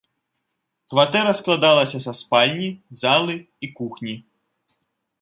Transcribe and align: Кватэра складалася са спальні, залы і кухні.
Кватэра 0.93 1.33
складалася 1.41 1.99
са 2.07 2.13
спальні, 2.21 2.69
залы 3.05 3.35
і 3.67 3.73
кухні. 3.83 4.15